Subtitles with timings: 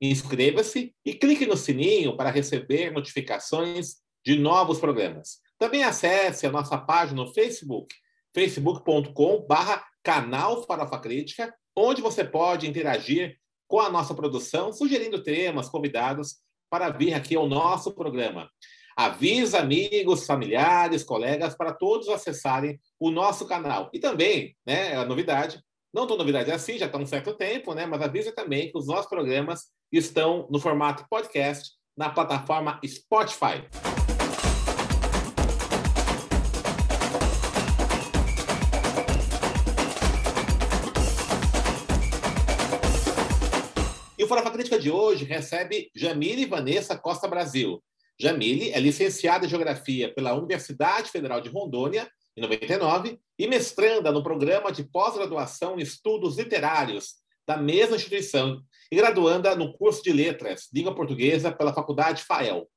[0.00, 5.38] Inscreva-se e clique no sininho para receber notificações de novos programas.
[5.58, 7.94] Também acesse a nossa página no Facebook,
[8.34, 16.36] facebook.com/barra canal Farofa Crítica, onde você pode interagir com a nossa produção, sugerindo temas, convidados
[16.70, 18.50] para vir aqui ao nosso programa.
[18.96, 23.90] Avisa amigos, familiares, colegas para todos acessarem o nosso canal.
[23.92, 25.60] E também, né, a novidade,
[25.92, 27.86] não tão novidade assim, já está um certo tempo, né?
[27.86, 33.62] Mas avisa também que os nossos programas estão no formato podcast na plataforma Spotify.
[44.18, 47.82] E o Farofa Crítica de hoje recebe Jamile Vanessa Costa Brasil.
[48.18, 54.22] Jamile é licenciada em Geografia pela Universidade Federal de Rondônia em 99, e mestranda no
[54.22, 57.14] programa de pós-graduação em estudos literários
[57.46, 58.60] da mesma instituição
[58.94, 62.68] e graduanda no curso de letras, língua portuguesa, pela Faculdade FAEL.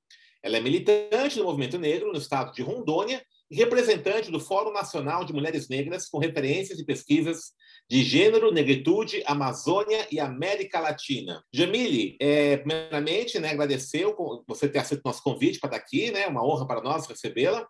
[0.42, 5.24] Ela é militante do movimento negro no estado de Rondônia e representante do Fórum Nacional
[5.24, 7.52] de Mulheres Negras com referências e pesquisas
[7.88, 11.44] de gênero, negritude, Amazônia e América Latina.
[11.54, 14.16] Jamile, é, primeiramente, né, agradeceu
[14.48, 17.68] você ter aceito nosso convite para estar aqui, né, uma honra para nós recebê-la.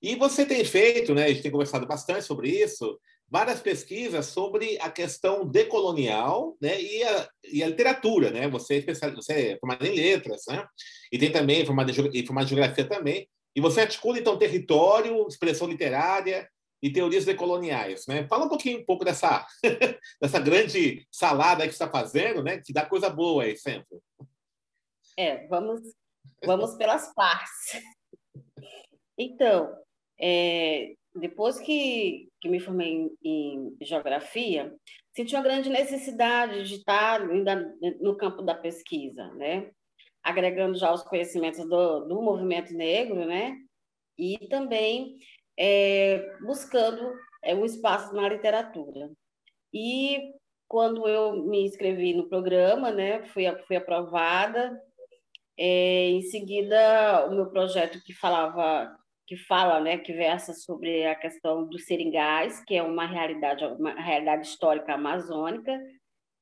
[0.00, 2.96] E você tem feito, né, a gente tem conversado bastante sobre isso,
[3.30, 8.30] várias pesquisas sobre a questão decolonial né, e, a, e a literatura.
[8.30, 8.48] Né?
[8.48, 10.66] Você, é você é formado em letras, né?
[11.12, 13.28] e tem também formado em, formado em geografia também.
[13.54, 16.48] E você articula, então, território, expressão literária
[16.82, 18.06] e teorias decoloniais.
[18.08, 18.26] Né?
[18.26, 19.46] Fala um pouquinho um pouco dessa,
[20.20, 22.60] dessa grande salada que você está fazendo, né?
[22.64, 23.98] que dá coisa boa aí sempre.
[25.16, 25.80] É, vamos,
[26.44, 27.82] vamos pelas partes.
[29.16, 29.72] Então,
[30.18, 34.74] é, depois que, que me formei em, em, geografia,
[35.14, 39.70] senti uma grande necessidade de estar ainda no campo da pesquisa, né?
[40.22, 43.56] agregando já os conhecimentos do, do movimento negro, né?
[44.18, 45.16] e também
[45.58, 49.10] é, buscando é, um espaço na literatura.
[49.72, 50.32] E
[50.68, 54.80] quando eu me inscrevi no programa, né, fui, fui aprovada.
[55.58, 58.96] É, em seguida, o meu projeto que falava
[59.30, 63.94] que fala, né, que versa sobre a questão dos seringais, que é uma realidade, uma
[63.94, 65.80] realidade histórica amazônica,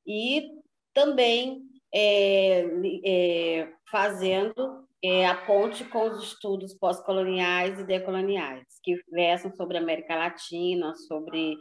[0.07, 0.49] e
[0.95, 1.61] também
[1.95, 2.65] é,
[3.05, 9.83] é, fazendo é, a ponte com os estudos pós-coloniais e decoloniais, que versam sobre a
[9.83, 11.59] América Latina, sobre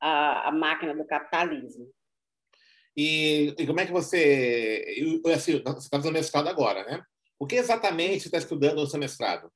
[0.00, 1.88] a, a máquina do capitalismo.
[2.96, 4.84] E, e, como é que você.
[5.34, 7.02] Assim, você está fazendo mestrado agora, né?
[7.36, 9.50] O que exatamente você está estudando no seu mestrado?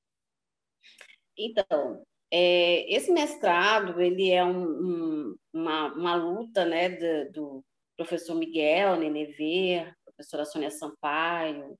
[1.36, 7.64] Então, é, esse mestrado ele é um, um, uma, uma luta né, do, do
[7.96, 11.76] professor Miguel Nenever, professora Sônia Sampaio,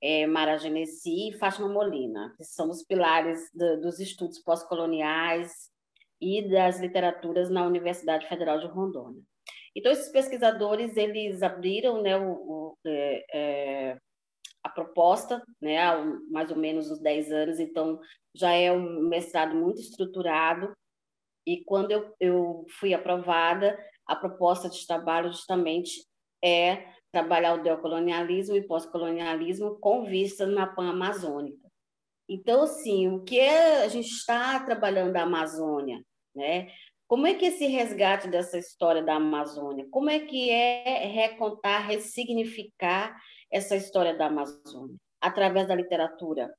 [0.00, 5.70] é, Mara Genesi e Fátima Molina, que são os pilares do, dos estudos pós-coloniais
[6.20, 9.22] e das literaturas na Universidade Federal de Rondônia.
[9.74, 13.98] Então, esses pesquisadores, eles abriram né, o, o é, é,
[14.76, 17.98] proposta, né, há mais ou menos uns 10 anos, então
[18.34, 20.76] já é um mestrado muito estruturado.
[21.46, 23.76] E quando eu, eu fui aprovada,
[24.06, 26.04] a proposta de trabalho justamente
[26.44, 31.66] é trabalhar o decolonialismo e pós-colonialismo com vista na Pan-Amazônica.
[32.28, 36.02] Então, assim, o que é, a gente está trabalhando a Amazônia,
[36.34, 36.68] né?
[37.08, 43.16] Como é que esse resgate dessa história da Amazônia, como é que é recontar, ressignificar
[43.56, 46.52] essa história da Amazônia através da literatura.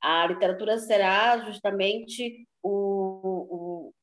[0.00, 3.94] A literatura será justamente o, o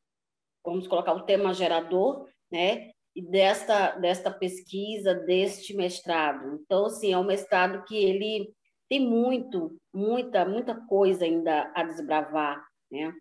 [0.65, 2.91] vamos colocar o tema gerador, né?
[3.15, 6.59] E desta desta pesquisa, deste mestrado.
[6.61, 8.53] Então, assim, é um mestrado que ele
[8.89, 13.13] tem muito, muita, muita coisa ainda a desbravar, né?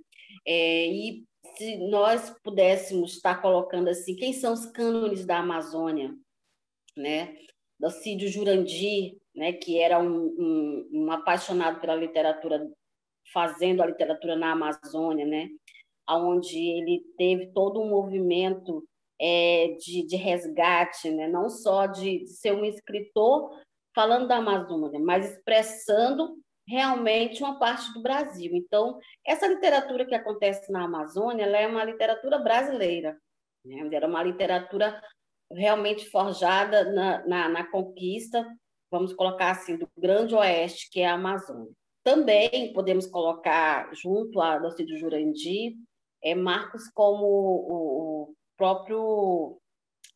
[0.47, 1.25] É, e
[1.57, 6.15] se nós pudéssemos estar colocando assim, quem são os cânones da Amazônia,
[6.97, 7.37] né?
[7.91, 12.69] Cídio Jurandir, né, que era um, um, um, apaixonado pela literatura,
[13.33, 15.49] fazendo a literatura na Amazônia, né,
[16.09, 18.85] onde ele teve todo um movimento
[19.21, 23.51] é, de, de resgate, né, não só de, de ser um escritor
[23.95, 26.37] falando da Amazônia, mas expressando
[26.67, 28.51] realmente uma parte do Brasil.
[28.55, 33.17] Então, essa literatura que acontece na Amazônia, ela é uma literatura brasileira,
[33.65, 33.89] né?
[33.93, 35.01] era uma literatura
[35.51, 38.47] realmente forjada na, na, na, conquista,
[38.91, 41.73] vamos colocar assim, do Grande Oeste, que é a Amazônia.
[42.05, 45.77] Também podemos colocar, junto a Docídio Jurandi,
[46.23, 49.59] é, marcos como o, o próprio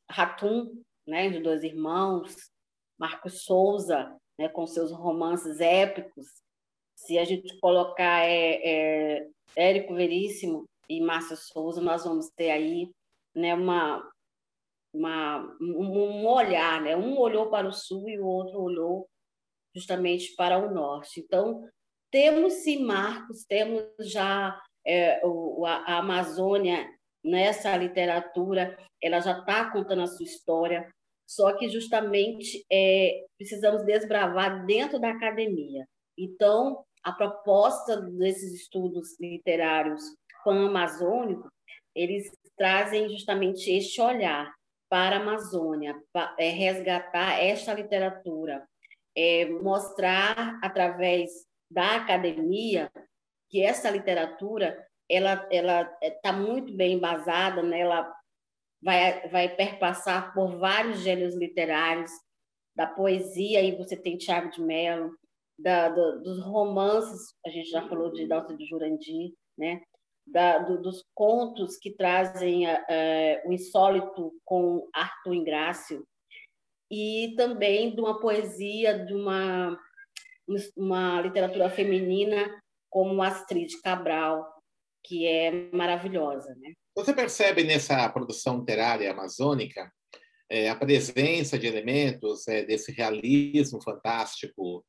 [0.08, 0.72] Ratum,
[1.06, 2.34] né, de Dois Irmãos,
[2.98, 6.26] Marcos Souza, né, com seus romances épicos.
[6.94, 8.60] Se a gente colocar é,
[9.18, 12.90] é, Érico Veríssimo e Márcio Souza, nós vamos ter aí
[13.34, 14.08] né, uma,
[14.92, 16.96] uma, um olhar, né?
[16.96, 19.08] um olhou para o sul e o outro olhou
[19.74, 21.20] justamente para o norte.
[21.20, 21.66] Então,
[22.10, 26.86] temos sim marcos, temos já é, o, a, Amazônia
[27.24, 30.92] nessa literatura, ela já está contando a sua história,
[31.26, 35.86] só que justamente é, precisamos desbravar dentro da academia.
[36.18, 40.02] Então, a proposta desses estudos literários
[40.44, 41.50] pan-amazônicos,
[41.94, 44.52] eles trazem justamente este olhar
[44.92, 48.68] para a Amazônia, para, é, resgatar esta literatura,
[49.16, 51.30] é, mostrar através
[51.70, 52.92] da academia
[53.48, 57.80] que essa literatura ela ela está muito bem embasada, né?
[57.80, 58.14] ela
[58.82, 62.10] vai vai perpassar por vários gêneros literários,
[62.76, 65.16] da poesia aí você tem Tiago de Mello,
[65.58, 69.80] da, do, dos romances a gente já falou de Dalton de Jurandir, né?
[70.24, 76.06] Da, do, dos contos que trazem uh, o insólito com Arthur Ingrácio
[76.90, 79.76] e também de uma poesia de uma
[80.76, 82.50] uma literatura feminina
[82.90, 84.46] como Astrid Cabral,
[85.04, 86.54] que é maravilhosa.
[86.56, 86.72] Né?
[86.94, 89.90] Você percebe nessa produção literária amazônica
[90.50, 94.84] é, a presença de elementos é, desse realismo fantástico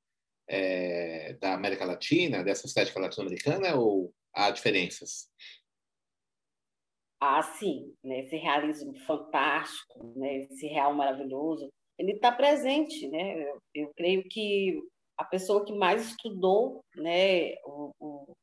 [0.50, 5.30] é, da América Latina, dessa estética latino-americana, ou há diferenças?
[7.20, 8.20] Ah, sim, né?
[8.20, 10.40] esse realismo fantástico, né?
[10.40, 13.50] esse real maravilhoso, ele está presente, né?
[13.50, 14.82] Eu, eu, creio que
[15.18, 18.34] a pessoa que mais estudou né, o, o,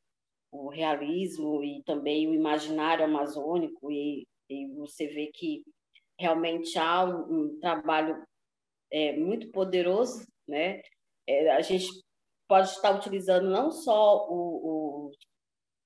[0.53, 5.63] o realismo e também o imaginário amazônico, e, e você vê que
[6.19, 8.23] realmente há um, um trabalho
[8.91, 10.81] é, muito poderoso, né?
[11.27, 11.89] É, a gente
[12.49, 14.90] pode estar utilizando não só o, o,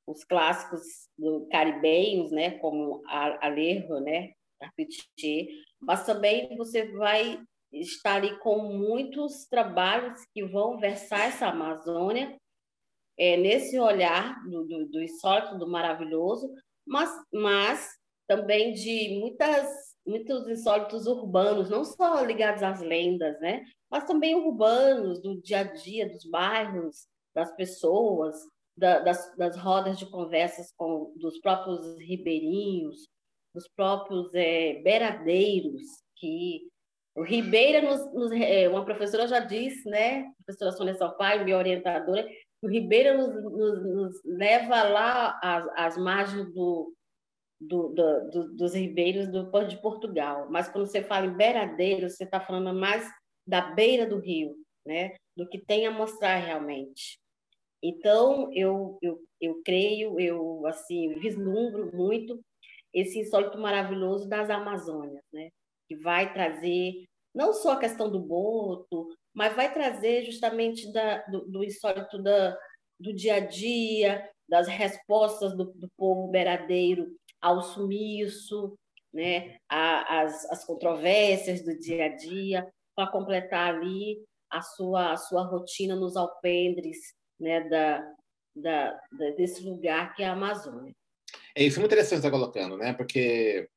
[0.07, 0.83] os clássicos
[1.17, 5.49] do caribenhos, né, como Alejo, né, Carpentier,
[5.81, 7.41] mas também você vai
[7.73, 12.37] está ali com muitos trabalhos que vão versar essa Amazônia
[13.19, 16.53] é, nesse olhar do, do, do insólito, do maravilhoso,
[16.87, 17.89] mas, mas
[18.29, 19.69] também de muitas,
[20.07, 23.65] muitos insólitos urbanos, não só ligados às lendas, né?
[23.91, 28.37] mas também urbanos, do dia a dia, dos bairros, das pessoas,
[28.77, 33.09] da, das, das rodas de conversas com dos próprios ribeirinhos,
[33.55, 34.83] dos próprios é,
[36.17, 36.69] que
[37.15, 41.57] o Ribeira, nos, nos, é, uma professora já disse, né, a professora Sônia Salpaio, minha
[41.57, 42.29] orientadora,
[42.61, 46.93] o Ribeira nos, nos, leva lá às, às margens do,
[47.61, 50.49] do, do, do, dos ribeiros do Porto de Portugal.
[50.51, 53.09] Mas quando você fala em beiradeiro, você está falando mais
[53.47, 57.21] da beira do rio, né, do que tem a mostrar realmente.
[57.87, 62.41] Então, eu, eu, eu creio, eu assim vislumbro muito
[62.95, 65.51] esse insólito maravilhoso das Amazônias, né?
[65.87, 71.47] que vai trazer não só a questão do boto, mas vai trazer justamente da, do,
[71.47, 72.57] do insólito da,
[72.99, 78.79] do dia a dia, das respostas do, do povo beiradeiro ao sumiço,
[79.13, 79.59] né?
[79.69, 85.43] A, as, as controvérsias do dia a dia, para completar ali a sua, a sua
[85.43, 87.69] rotina nos alpendres né?
[87.69, 88.13] da,
[88.55, 89.01] da,
[89.37, 90.95] desse lugar que é a Amazônia.
[91.57, 92.93] É isso muito interessante estar colocando, né?
[92.93, 93.69] Porque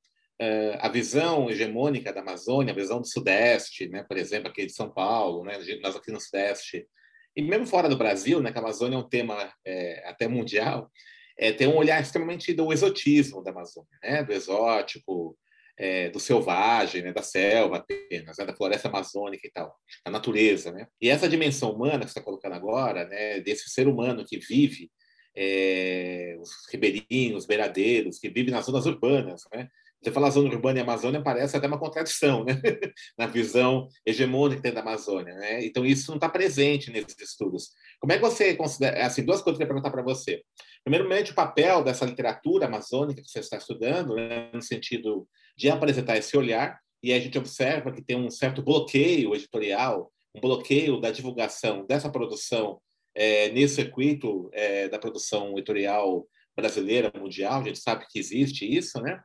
[0.42, 4.74] uh, a visão hegemônica da Amazônia, a visão do Sudeste, né, por exemplo, aqui de
[4.74, 6.88] São Paulo, né, nós aqui no Sudeste,
[7.36, 10.92] e mesmo fora do Brasil, né, que a Amazônia é um tema é, até mundial,
[11.38, 15.38] é, tem um olhar extremamente do exotismo da Amazônia, né, do exótico,
[15.78, 20.72] é, do selvagem, né, da selva apenas, né, da floresta amazônica e tal, da natureza,
[20.72, 20.88] né?
[21.00, 24.90] E essa dimensão humana que você está colocando agora, né, desse ser humano que vive
[25.36, 29.70] é, os ribeirinhos, os beiradeiros, que vive nas zonas urbanas, né?
[30.02, 32.54] Você fala zona urbana e Amazônia parece até uma contradição, né?
[33.18, 35.66] Na visão hegemônica da Amazônia, né?
[35.66, 37.70] Então isso não está presente nesses estudos.
[38.00, 39.06] Como é que você considera?
[39.06, 40.42] Assim, duas coisas que eu queria perguntar para você.
[40.84, 44.50] Primeiramente, o papel dessa literatura amazônica que você está estudando, né?
[44.54, 45.28] no sentido
[45.58, 50.40] de apresentar esse olhar, e a gente observa que tem um certo bloqueio editorial um
[50.40, 52.80] bloqueio da divulgação dessa produção
[53.16, 59.02] é, nesse circuito é, da produção editorial brasileira, mundial, a gente sabe que existe isso,
[59.02, 59.20] né?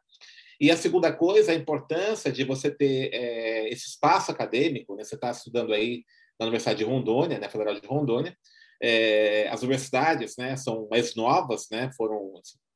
[0.61, 5.05] E a segunda coisa, a importância de você ter é, esse espaço acadêmico, né?
[5.05, 6.05] Você está estudando aí
[6.39, 7.49] na Universidade de Rondônia, né?
[7.49, 8.37] Federal de Rondônia.
[9.51, 10.57] As universidades, né?
[10.57, 11.91] São mais novas, né?
[11.97, 12.33] Foram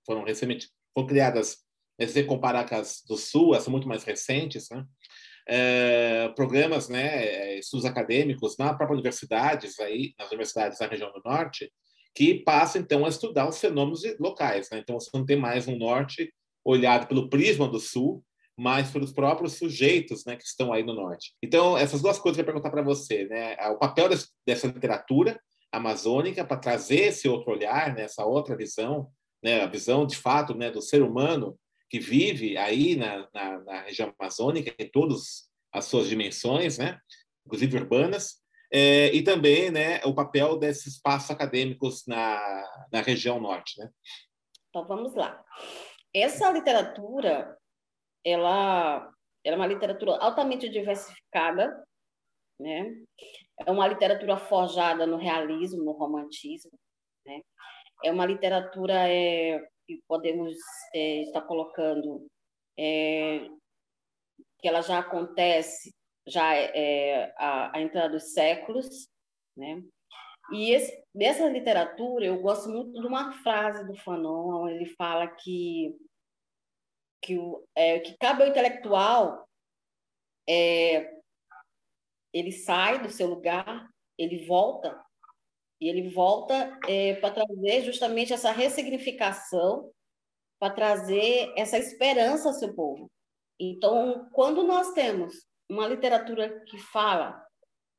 [0.07, 1.59] foram recentemente foram criadas,
[2.01, 4.85] se você comparar com as do Sul, são muito mais recentes, né?
[5.49, 7.59] É, programas, né?
[7.59, 11.73] Estudos acadêmicos na própria universidades aí, nas universidades da região do Norte,
[12.15, 14.79] que passam então a estudar os fenômenos locais, né?
[14.79, 16.33] Então você não tem mais um Norte
[16.65, 18.25] olhado pelo prisma do sul,
[18.59, 21.35] mas pelos próprios sujeitos né, que estão aí no norte.
[21.43, 23.27] Então, essas duas coisas eu ia perguntar para você.
[23.27, 23.55] Né?
[23.71, 24.09] O papel
[24.47, 25.39] dessa literatura
[25.71, 29.09] amazônica para trazer esse outro olhar, né, essa outra visão,
[29.43, 31.57] né, a visão de fato né, do ser humano
[31.89, 36.99] que vive aí na, na, na região amazônica, em todas as suas dimensões, né,
[37.45, 43.79] inclusive urbanas, é, e também né, o papel desses espaços acadêmicos na, na região norte.
[43.79, 43.91] Né?
[44.69, 45.45] Então, vamos lá.
[46.13, 47.57] Essa literatura,
[48.25, 49.13] ela,
[49.45, 51.85] ela é uma literatura altamente diversificada,
[52.59, 52.95] né?
[53.67, 56.73] É uma literatura forjada no realismo, no romantismo,
[57.25, 57.41] né?
[58.05, 60.57] É uma literatura é, que podemos
[60.95, 62.27] é, estar colocando
[62.79, 63.49] é,
[64.59, 65.95] que ela já acontece
[66.27, 69.09] já é, a, a entrada dos séculos,
[69.57, 69.83] né?
[70.53, 71.05] E esse,
[71.49, 75.97] literatura, eu gosto muito de uma frase do Fanon, onde ele fala que,
[77.23, 79.49] que, o, é, que cabe ao intelectual,
[80.49, 81.21] é,
[82.33, 85.05] ele sai do seu lugar, ele volta,
[85.81, 89.91] e ele volta é, para trazer justamente essa ressignificação,
[90.59, 93.11] para trazer essa esperança ao seu povo.
[93.61, 95.35] Então, quando nós temos
[95.69, 97.43] uma literatura que fala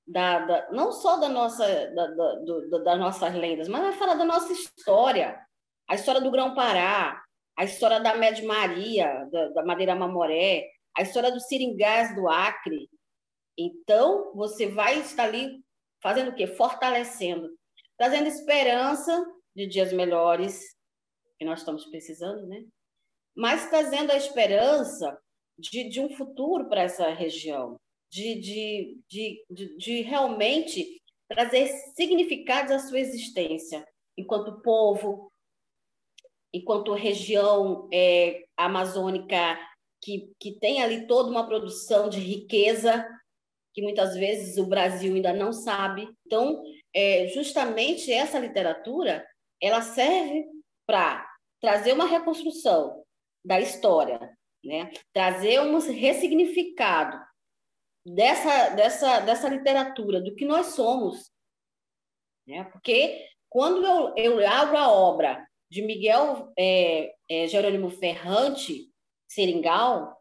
[0.07, 4.15] da, da, não só da nossa, da, da, do, das nossas lendas, mas vai falar
[4.15, 5.39] da nossa história,
[5.87, 7.21] a história do Grão-Pará,
[7.57, 12.89] a história da Média Maria, da, da Madeira Mamoré, a história do Seringás do Acre.
[13.57, 15.63] Então, você vai estar ali
[16.01, 16.47] fazendo o quê?
[16.47, 17.49] Fortalecendo,
[17.97, 19.25] trazendo esperança
[19.55, 20.75] de dias melhores,
[21.37, 22.65] que nós estamos precisando, né?
[23.35, 25.19] Mas trazendo a esperança
[25.57, 27.79] de, de um futuro para essa região,
[28.11, 33.85] de, de, de, de, de realmente trazer significados à sua existência,
[34.17, 35.31] enquanto povo,
[36.53, 39.59] enquanto região é, amazônica
[40.01, 43.05] que, que tem ali toda uma produção de riqueza
[43.73, 46.09] que muitas vezes o Brasil ainda não sabe.
[46.25, 46.63] Então,
[46.97, 49.23] é, justamente essa literatura
[49.61, 50.47] ela serve
[50.87, 53.05] para trazer uma reconstrução
[53.45, 54.91] da história, né?
[55.13, 57.23] trazer um ressignificado
[58.03, 61.31] dessa, dessa, dessa literatura, do que nós somos.
[62.47, 62.63] Né?
[62.63, 68.91] Porque quando eu, eu abro a obra de Miguel é, é, Jerônimo Ferrante,
[69.29, 70.19] Seringal,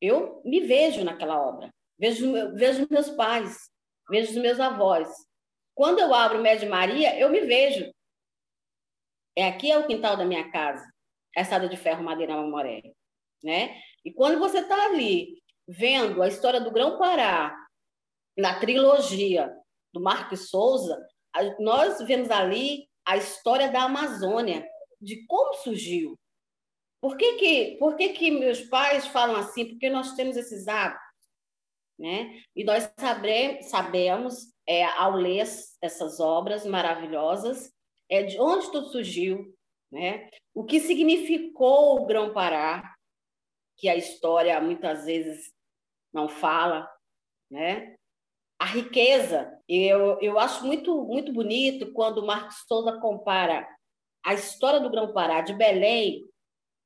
[0.00, 1.70] eu me vejo naquela obra.
[1.98, 3.70] Vejo, vejo meus pais,
[4.08, 5.29] vejo os meus avós.
[5.74, 7.90] Quando eu abro Média Maria, eu me vejo.
[9.36, 10.84] É aqui é o quintal da minha casa,
[11.34, 12.82] essa de ferro madeira mamoré,
[13.42, 13.80] né?
[14.04, 17.56] E quando você está ali vendo a história do Grão-Pará
[18.36, 19.54] na trilogia
[19.92, 20.98] do Marcos Souza,
[21.60, 24.66] nós vemos ali a história da Amazônia,
[25.00, 26.18] de como surgiu.
[27.00, 29.66] Por que, que, por que, que meus pais falam assim?
[29.66, 31.09] Porque nós temos esses hábitos.
[32.00, 32.42] Né?
[32.56, 35.46] E nós sabe, sabemos, é, ao ler
[35.82, 37.70] essas obras maravilhosas,
[38.08, 39.54] é, de onde tudo surgiu,
[39.92, 40.30] né?
[40.54, 42.94] o que significou o Grão-Pará,
[43.76, 45.52] que a história muitas vezes
[46.10, 46.90] não fala,
[47.50, 47.96] né?
[48.58, 53.66] A riqueza, eu, eu acho muito, muito bonito quando o Marcos Souza compara
[54.24, 56.26] a história do Grão-Pará de Belém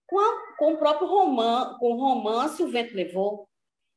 [0.07, 3.49] com, a, com o próprio romance, com o romance O Vento Levou,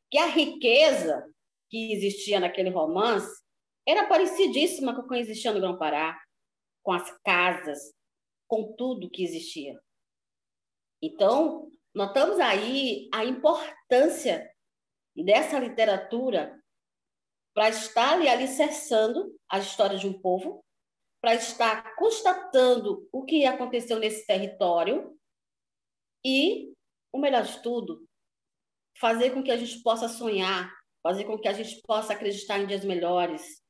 [0.09, 1.25] que a riqueza
[1.69, 3.43] que existia naquele romance
[3.87, 6.19] era parecidíssima com o que existia no Grão-Pará,
[6.83, 7.93] com as casas,
[8.47, 9.79] com tudo que existia.
[11.01, 14.49] Então, notamos aí a importância
[15.15, 16.57] dessa literatura
[17.53, 20.63] para estar ali alicerçando a história de um povo,
[21.21, 25.17] para estar constatando o que aconteceu nesse território
[26.23, 26.71] e,
[27.11, 28.06] o melhor de tudo,
[28.99, 30.71] fazer com que a gente possa sonhar,
[31.03, 33.61] fazer com que a gente possa acreditar em dias melhores,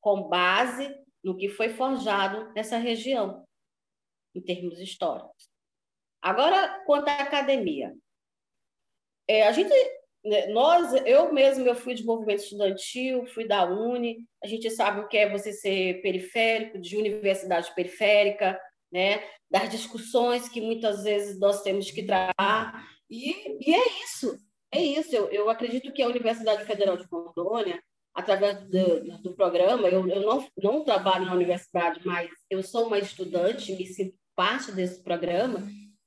[0.00, 3.46] com base no que foi forjado nessa região,
[4.34, 5.48] em termos históricos.
[6.20, 7.94] Agora, quanto à academia.
[9.26, 9.72] É, a gente
[10.24, 15.00] né, nós, eu mesmo, eu fui de movimento estudantil, fui da Uni, a gente sabe
[15.00, 18.58] o que é você ser periférico, de universidade periférica,
[18.90, 19.22] né?
[19.50, 24.38] das discussões que muitas vezes nós temos que tratar, e, e é isso,
[24.72, 25.14] é isso.
[25.14, 27.82] Eu, eu acredito que a Universidade Federal de Rondônia,
[28.14, 32.98] através do, do programa, eu, eu não, não trabalho na universidade, mas eu sou uma
[32.98, 35.66] estudante, me sinto parte desse programa,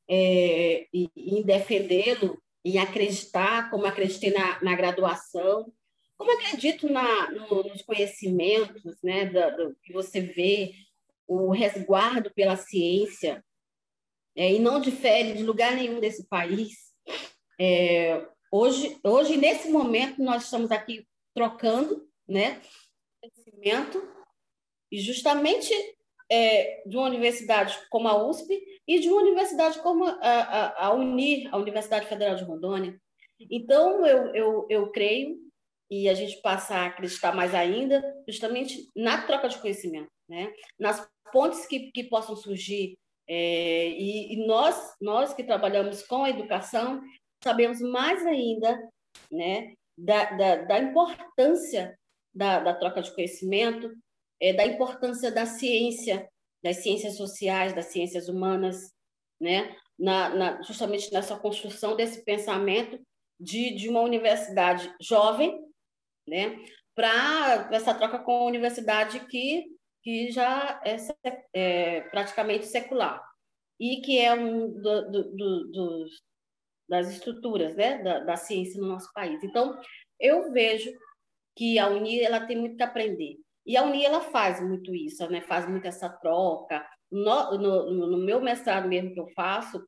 [0.09, 5.71] é, e, em defendê-lo, em acreditar, como acreditei na, na graduação,
[6.17, 10.73] como acredito na, no, nos conhecimentos né, do, do, que você vê,
[11.27, 13.43] o resguardo pela ciência,
[14.35, 16.86] é, e não difere de lugar nenhum desse país.
[17.59, 22.61] É, hoje, hoje, nesse momento, nós estamos aqui trocando né,
[23.21, 24.17] conhecimento,
[24.91, 25.73] e justamente
[26.29, 30.93] é, de uma universidade como a USP e de uma universidade como a, a, a
[30.93, 32.99] UNIR, a Universidade Federal de Rondônia.
[33.39, 35.37] Então, eu, eu, eu creio,
[35.89, 40.51] e a gente passa a acreditar mais ainda, justamente na troca de conhecimento, né?
[40.79, 42.97] nas pontes que, que possam surgir.
[43.29, 47.01] É, e, e nós, nós que trabalhamos com a educação,
[47.43, 48.77] sabemos mais ainda
[49.31, 51.97] né, da, da, da importância
[52.33, 53.91] da, da troca de conhecimento,
[54.39, 56.29] é, da importância da ciência,
[56.63, 58.91] das ciências sociais, das ciências humanas,
[59.39, 59.75] né?
[59.97, 62.99] Na, na, justamente nessa construção desse pensamento
[63.39, 65.59] de, de uma universidade jovem,
[66.27, 66.63] né?
[66.97, 69.67] para essa troca com a universidade que,
[70.01, 70.97] que já é,
[71.53, 73.23] é praticamente secular
[73.79, 76.11] e que é um do, do, do, dos,
[76.87, 78.01] das estruturas né?
[78.01, 79.43] da, da ciência no nosso país.
[79.43, 79.77] Então,
[80.19, 80.89] eu vejo
[81.55, 83.35] que a Uni ela tem muito que aprender.
[83.65, 85.41] E a Uni ela faz muito isso, né?
[85.41, 86.85] faz muito essa troca.
[87.11, 89.83] No, no, no meu mestrado mesmo que eu faço,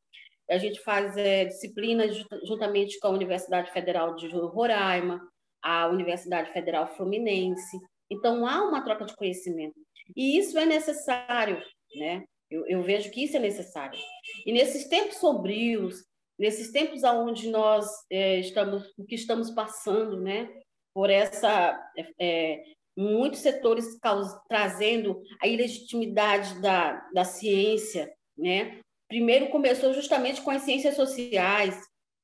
[0.50, 5.22] a gente faz é, disciplinas juntamente com a Universidade Federal de Roraima,
[5.62, 7.77] a Universidade Federal Fluminense.
[8.10, 9.75] Então, há uma troca de conhecimento.
[10.15, 11.62] E isso é necessário,
[11.96, 12.24] né?
[12.50, 14.00] Eu, eu vejo que isso é necessário.
[14.45, 16.04] E nesses tempos sombrios,
[16.39, 20.49] nesses tempos onde nós é, estamos, que estamos passando, né?
[20.93, 21.78] Por essa
[22.19, 22.63] é,
[22.97, 23.99] muitos setores
[24.47, 28.80] trazendo a ilegitimidade da, da ciência, né?
[29.10, 31.78] Primeiro começou justamente com as ciências sociais,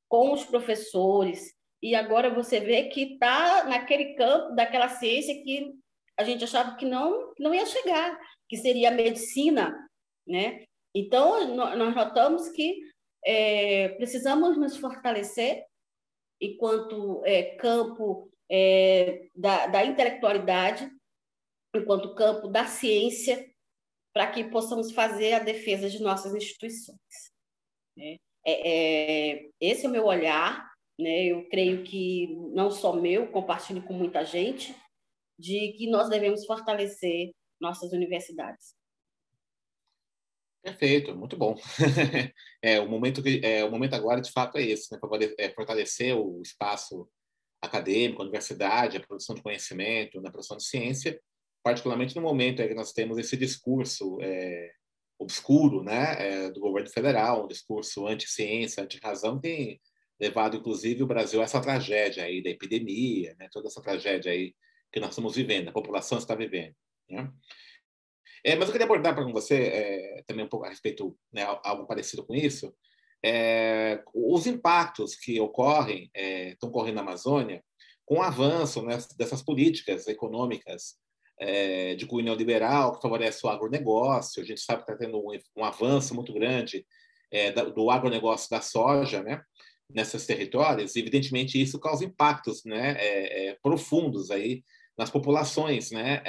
[0.07, 5.73] com os professores, e agora você vê que está naquele campo daquela ciência que
[6.17, 9.75] a gente achava que não, não ia chegar, que seria a medicina,
[10.25, 10.63] né?
[10.95, 12.79] Então, nós notamos que
[13.25, 15.65] é, precisamos nos fortalecer
[16.39, 20.89] enquanto é, campo é, da, da intelectualidade,
[21.75, 23.49] enquanto campo da ciência,
[24.13, 26.99] para que possamos fazer a defesa de nossas instituições.
[27.97, 28.17] Né?
[28.45, 31.25] É, é, esse é o meu olhar, né?
[31.25, 34.75] eu creio que não só meu, compartilho com muita gente,
[35.37, 38.75] de que nós devemos fortalecer nossas universidades.
[40.65, 41.55] Perfeito, muito bom.
[42.59, 44.99] é o momento que é o momento agora de fato é esse, né?
[45.37, 47.07] É fortalecer o espaço
[47.61, 51.21] acadêmico, a universidade, a produção de conhecimento, na produção de ciência,
[51.63, 54.71] particularmente no momento em que nós temos esse discurso é,
[55.19, 59.79] obscuro né, é, do governo federal, um discurso anti-ciência, anti-razão, tem
[60.19, 64.55] levado, inclusive, o Brasil a essa tragédia aí da epidemia, né, toda essa tragédia aí
[64.91, 66.73] que nós estamos vivendo, a população está vivendo.
[67.07, 67.31] Né?
[68.45, 71.87] É, mas eu queria abordar para você é, também um pouco a respeito, né, algo
[71.87, 72.71] parecido com isso,
[73.25, 77.63] é, os impactos que ocorrem, é, estão ocorrendo na Amazônia,
[78.05, 80.93] com o avanço né, dessas políticas econômicas
[81.39, 84.43] é, de cunho neoliberal que favorece o agronegócio.
[84.43, 86.85] A gente sabe que está tendo um, um, avanço muito grande
[87.31, 89.41] é, do agronegócio da soja né,
[89.89, 94.63] nesses territórios, evidentemente isso causa impactos né, é, é, profundos aí
[94.97, 96.21] nas populações né,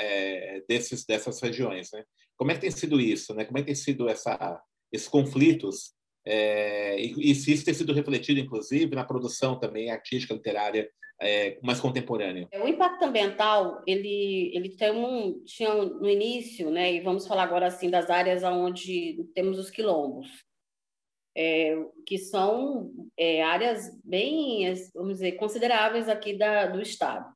[0.69, 1.91] desses, dessas regiões.
[1.93, 2.05] Né?
[2.37, 3.35] Como é que tem sido isso?
[3.35, 3.45] Né?
[3.45, 4.61] Como é que tem sido essa,
[4.93, 5.95] esses conflitos
[6.27, 11.59] é, e, e, se isso tem sido refletido, inclusive, na produção também artística, literária é,
[11.63, 12.49] mais contemporânea.
[12.63, 17.69] O impacto ambiental, ele, ele tem um, tinha no início, né, e vamos falar agora
[17.69, 20.27] assim das áreas onde temos os quilombos,
[21.37, 27.36] é, que são é, áreas bem, vamos dizer, consideráveis aqui da, do Estado.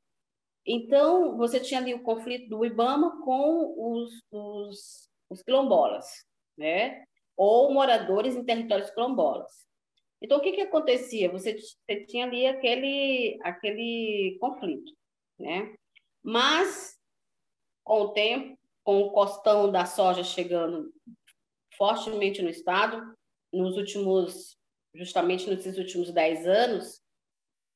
[0.65, 6.05] Então, você tinha ali o conflito do Ibama com os, os, os quilombolas,
[6.57, 7.03] né?
[7.43, 9.51] ou moradores em territórios quilombolas.
[10.21, 11.31] Então, o que, que acontecia?
[11.31, 14.93] Você, você tinha ali aquele, aquele conflito,
[15.39, 15.73] né?
[16.21, 16.99] Mas,
[17.83, 20.93] com o tempo, com o costão da soja chegando
[21.75, 23.17] fortemente no Estado,
[23.51, 24.55] nos últimos,
[24.93, 27.01] justamente nesses últimos dez anos,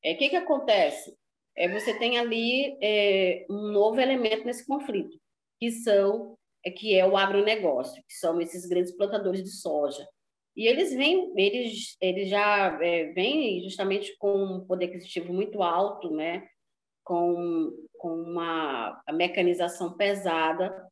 [0.04, 1.16] é, o que, que acontece?
[1.56, 5.18] É, você tem ali é, um novo elemento nesse conflito,
[5.58, 10.06] que são é, que é o agronegócio, que são esses grandes plantadores de soja.
[10.54, 16.10] E eles vêm, eles, eles já é, vêm justamente com um poder aquisitivo muito alto,
[16.10, 16.46] né?
[17.06, 20.90] com, com uma mecanização pesada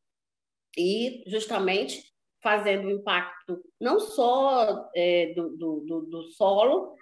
[0.77, 2.09] e justamente
[2.41, 6.95] fazendo impacto não só é, do, do, do, solo,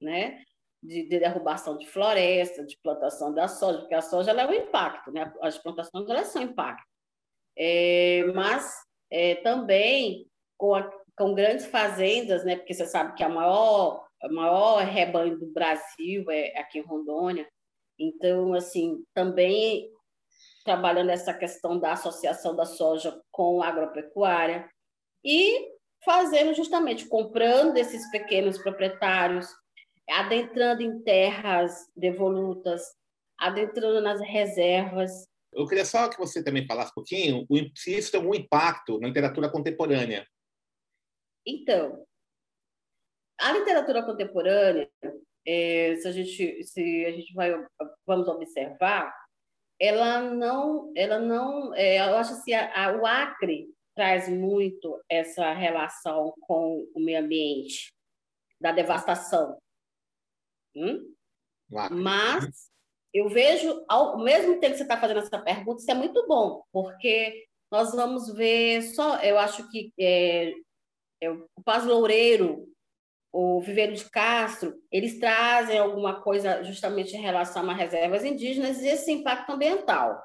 [0.00, 0.40] né?
[0.82, 4.54] De, de, derrubação de floresta, de plantação da soja, porque a soja ela é um
[4.54, 5.30] impacto, né?
[5.42, 6.88] as plantações elas são impacto.
[7.54, 8.72] É, mas
[9.10, 12.56] é, também com, a, com grandes fazendas, né?
[12.56, 17.46] porque você sabe que a maior, a maior rebanho do Brasil é aqui em Rondônia,
[18.00, 19.90] então, assim, também
[20.64, 24.68] trabalhando essa questão da associação da soja com a agropecuária
[25.22, 25.68] e
[26.02, 29.46] fazendo justamente, comprando esses pequenos proprietários,
[30.10, 32.82] adentrando em terras devolutas,
[33.38, 35.26] adentrando nas reservas.
[35.52, 39.08] Eu queria só que você também falasse um pouquinho se isso tem algum impacto na
[39.08, 40.26] literatura contemporânea.
[41.46, 42.04] Então,
[43.40, 44.88] a literatura contemporânea,
[45.46, 47.50] é, se a gente se a gente vai
[48.06, 49.14] vamos observar,
[49.80, 55.52] ela não ela não é, eu acho assim a, a, o Acre traz muito essa
[55.52, 57.92] relação com o meio ambiente
[58.60, 59.58] da devastação,
[60.74, 61.14] hum?
[61.90, 62.70] mas
[63.12, 66.62] eu vejo ao mesmo tempo que você está fazendo essa pergunta isso é muito bom
[66.72, 70.52] porque nós vamos ver só eu acho que é,
[71.20, 72.70] é o Paz Loureiro
[73.32, 78.88] o Viveiro de Castro, eles trazem alguma coisa justamente em relação a reservas indígenas e
[78.88, 80.20] esse impacto ambiental,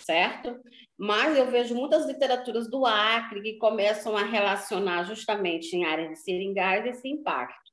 [0.00, 0.60] certo?
[0.98, 6.16] Mas eu vejo muitas literaturas do Acre que começam a relacionar justamente em áreas de
[6.16, 7.70] seringais esse impacto.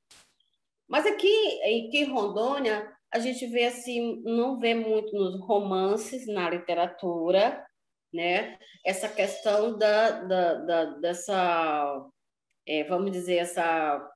[0.90, 6.50] Mas aqui, aqui em Rondônia, a gente vê assim, não vê muito nos romances, na
[6.50, 7.64] literatura,
[8.12, 8.58] né?
[8.84, 12.10] Essa questão da, da, da dessa
[12.66, 14.12] é, vamos dizer, essa,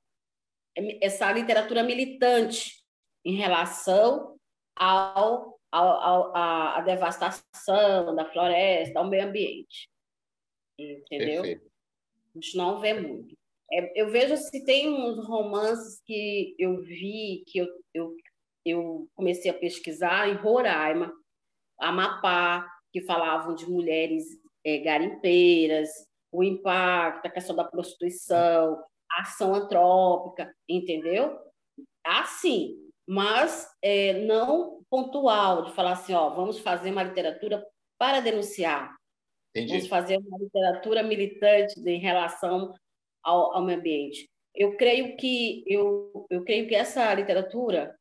[1.01, 2.83] essa literatura militante
[3.23, 4.37] em relação
[4.75, 9.89] ao, ao, ao a, a, devastação da floresta, ao meio ambiente.
[10.77, 11.41] Entendeu?
[11.41, 11.71] Perfeito.
[12.33, 13.35] A gente não vê muito.
[13.71, 18.15] É, eu vejo se tem uns romances que eu vi, que eu, eu,
[18.65, 21.11] eu comecei a pesquisar em Roraima,
[21.79, 24.23] Amapá, que falavam de mulheres
[24.63, 25.89] é, garimpeiras,
[26.31, 31.37] o impacto, a questão da prostituição, a ação antrópica, entendeu?
[32.05, 32.75] Assim,
[33.07, 37.65] mas é, não pontual, de falar assim, ó, vamos fazer uma literatura
[37.97, 38.95] para denunciar.
[39.51, 39.73] Entendi.
[39.73, 42.73] Vamos fazer uma literatura militante em relação
[43.25, 44.29] ao, ao meio ambiente.
[44.53, 47.97] Eu creio que eu, eu creio que essa literatura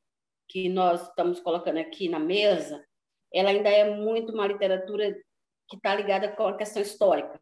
[0.49, 2.85] que nós estamos colocando aqui na mesa,
[3.33, 5.13] ela ainda é muito uma literatura
[5.69, 7.41] que está ligada com a questão histórica.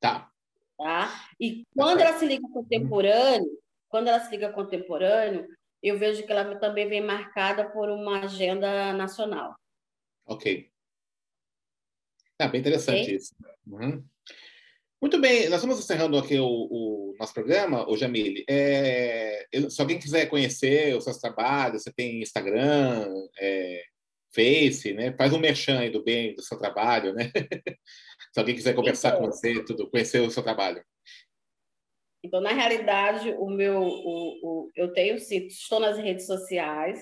[0.00, 0.30] Tá.
[0.76, 1.28] Tá?
[1.40, 3.58] E quando ela se liga contemporâneo,
[3.88, 5.48] quando ela se liga contemporâneo,
[5.82, 9.56] eu vejo que ela também vem marcada por uma agenda nacional.
[10.26, 10.70] Ok.
[12.38, 13.14] É bem interessante okay?
[13.16, 13.34] isso.
[13.66, 14.04] Uhum.
[15.00, 18.44] Muito bem, nós estamos encerrando aqui o, o nosso programa, o Jamile.
[18.48, 23.08] É, se alguém quiser conhecer os seus trabalhos, você tem Instagram,
[23.38, 23.84] é,
[24.34, 25.14] Face, né?
[25.16, 27.30] Faz um merchan aí do bem do seu trabalho, né?
[28.32, 30.84] Se alguém quiser conversar então, com você, tudo, conhecer o seu trabalho.
[32.22, 37.00] Então, na realidade, o meu, o, o, eu tenho sim, estou nas redes sociais,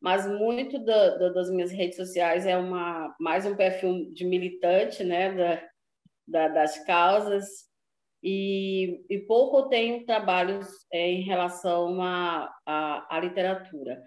[0.00, 5.04] mas muito da, da, das minhas redes sociais é uma mais um perfil de militante,
[5.04, 5.62] né, da,
[6.26, 7.46] da das causas
[8.22, 14.02] e, e, pouco tenho trabalhos é, em relação à literatura.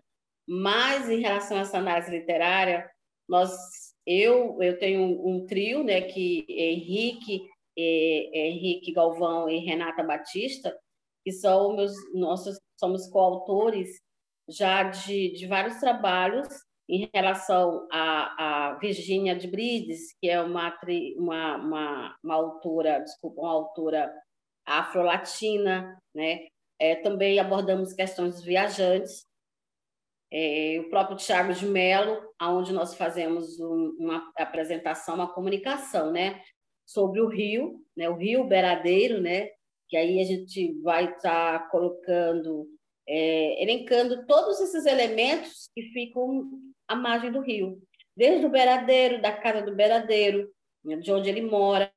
[0.48, 2.90] Mas em relação a essa análise literária,
[3.30, 3.52] nós
[4.08, 7.46] eu, eu tenho um, trio, né, que é Henrique,
[7.78, 10.76] é Henrique Galvão e Renata Batista,
[11.24, 13.90] que são meus, nossos, somos coautores
[14.50, 16.48] já de, de vários trabalhos
[16.90, 20.74] em relação a, Virginia de Brides, que é uma,
[21.18, 24.14] uma, uma, uma autora, desculpa, uma autora
[24.66, 26.48] afro-latina, né?
[26.80, 29.26] É, também abordamos questões dos viajantes,
[30.32, 36.42] é, o próprio Tiago de Mello, onde nós fazemos um, uma apresentação, uma comunicação, né,
[36.86, 39.50] sobre o rio, né, o rio Beradeiro, né,
[39.88, 42.68] que aí a gente vai estar tá colocando,
[43.08, 46.52] é, elencando todos esses elementos que ficam
[46.88, 47.82] à margem do rio,
[48.16, 50.50] desde o Beradeiro, da casa do Beradeiro,
[50.84, 51.92] de onde ele mora,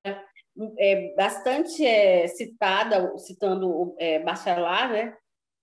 [0.78, 5.16] é bastante é, citada, citando é, Bachelar, né,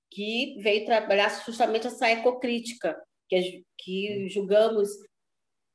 [0.10, 4.90] que veio trabalhar justamente essa ecocrítica, que, que julgamos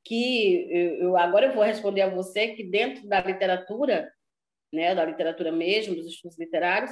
[0.05, 0.67] que
[0.99, 4.11] eu, agora eu vou responder a você que dentro da literatura,
[4.73, 6.91] né, da literatura mesmo, dos estudos literários,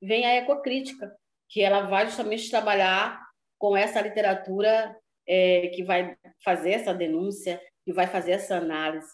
[0.00, 1.14] vem a ecocrítica,
[1.48, 3.20] que ela vai justamente trabalhar
[3.58, 4.96] com essa literatura
[5.28, 9.08] é, que vai fazer essa denúncia, que vai fazer essa análise,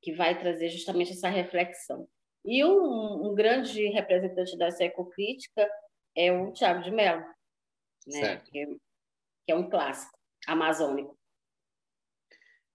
[0.00, 2.08] que vai trazer justamente essa reflexão.
[2.44, 5.68] E um, um grande representante dessa ecocrítica
[6.16, 7.24] é o Tiago de Mello,
[8.06, 8.36] né?
[8.36, 11.18] que, é, que é um clássico amazônico.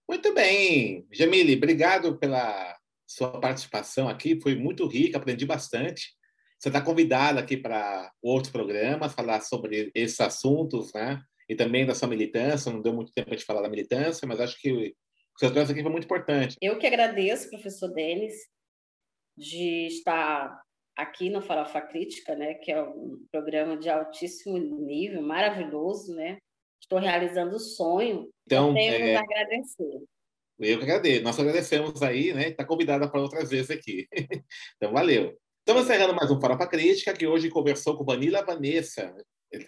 [0.06, 6.14] Muito bem, Jamile, obrigado pela sua participação aqui, foi muito rica, aprendi bastante.
[6.58, 11.22] Você está convidada aqui para outros programas, falar sobre esses assuntos, né?
[11.52, 12.72] E também da sua militância.
[12.72, 14.94] Não deu muito tempo de falar da militância, mas acho que o que
[15.38, 16.56] você trouxe aqui foi muito importante.
[16.62, 18.32] Eu que agradeço, professor Denis,
[19.36, 20.62] de estar
[20.96, 22.54] aqui no Farofa Crítica, né?
[22.54, 26.38] Que é um programa de altíssimo nível, maravilhoso, né?
[26.80, 28.30] Estou realizando o sonho.
[28.46, 29.16] Então, tenho é...
[29.16, 30.02] agradecer.
[30.58, 31.22] Eu que agradeço.
[31.22, 32.48] Nós agradecemos aí, né?
[32.48, 34.08] Está convidada para outras vezes aqui.
[34.76, 35.36] então, valeu.
[35.58, 39.14] Estamos encerrando mais um Farofa Crítica, que hoje conversou com Vanilla Vanessa,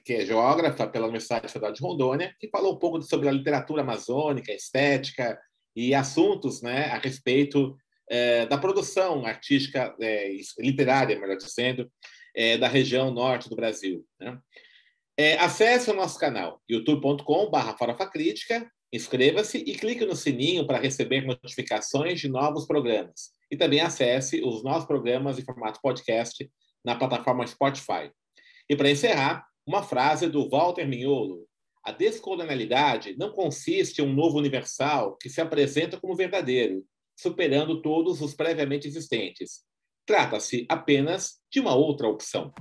[0.04, 3.82] que é geógrafa pela Universidade Federal de Rondônia, que falou um pouco sobre a literatura
[3.82, 5.38] amazônica, estética
[5.76, 7.76] e assuntos né, a respeito
[8.08, 11.90] é, da produção artística, é, literária, melhor dizendo,
[12.34, 14.04] é, da região norte do Brasil.
[14.20, 14.38] Né?
[15.38, 22.28] Acesse o nosso canal youtube.com.br farofacrítica, inscreva-se e clique no sininho para receber notificações de
[22.28, 23.30] novos programas.
[23.50, 26.50] E também acesse os nossos programas em formato podcast
[26.84, 28.10] na plataforma Spotify.
[28.68, 31.46] E para encerrar, uma frase do Walter Mignolo.
[31.82, 36.84] A descolonialidade não consiste em um novo universal que se apresenta como verdadeiro,
[37.16, 39.62] superando todos os previamente existentes.
[40.06, 42.52] Trata-se apenas de uma outra opção.